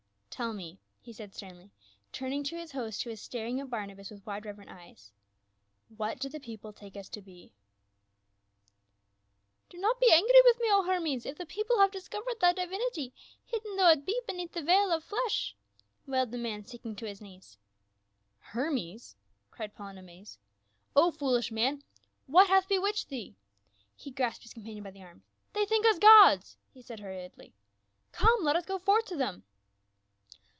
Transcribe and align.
"Tell 0.41 0.53
me," 0.53 0.79
he 0.99 1.13
said 1.13 1.35
sternly, 1.35 1.69
turning 2.11 2.41
to 2.45 2.57
his 2.57 2.71
host, 2.71 3.03
who 3.03 3.11
was 3.11 3.21
staring 3.21 3.59
at 3.59 3.69
Barnabas 3.69 4.09
with 4.09 4.25
wide 4.25 4.43
reverent 4.43 4.71
eyes," 4.71 5.11
what 5.99 6.17
do 6.17 6.29
the 6.29 6.39
people 6.39 6.73
take 6.73 6.97
us 6.97 7.09
to 7.09 7.21
be 7.21 7.53
?""Do 9.69 9.77
not 9.77 9.99
be 9.99 10.09
angr>' 10.11 10.43
with 10.43 10.59
me, 10.59 10.67
O 10.71 10.81
Hermes, 10.81 11.27
if 11.27 11.37
the 11.37 11.45
people 11.45 11.77
have 11.77 11.91
discovered 11.91 12.39
thy 12.39 12.53
divinity, 12.53 13.13
hidden 13.45 13.75
though 13.75 13.89
it 13.91 14.03
be 14.03 14.19
be 14.27 14.33
neath 14.33 14.53
the 14.53 14.63
veil 14.63 14.91
of 14.91 15.03
flesh," 15.03 15.55
wailed 16.07 16.31
the 16.31 16.39
man 16.39 16.65
sinking 16.65 16.95
to 16.95 17.05
his 17.05 17.21
knees." 17.21 17.59
Hermes!" 18.53 19.15
cried 19.51 19.75
Paul 19.75 19.89
in 19.89 19.99
amaze." 19.99 20.39
O 20.95 21.11
foolish 21.11 21.51
man, 21.51 21.83
what 22.25 22.47
hath 22.47 22.67
bewitched 22.67 23.09
thee!" 23.09 23.35
He 23.95 24.09
grasped 24.09 24.41
his 24.41 24.55
com 24.55 24.63
panion 24.63 24.81
by 24.81 24.89
the 24.91 25.03
arm. 25.03 25.21
"They 25.53 25.67
think 25.67 25.85
us 25.85 25.99
gods!" 25.99 26.57
he 26.73 26.81
said 26.81 26.99
hurriedly," 26.99 27.53
Come, 28.11 28.43
let 28.43 28.55
us 28.55 28.65
go 28.65 28.79
forth 28.79 29.05
to 29.05 29.15
them." 29.15 29.43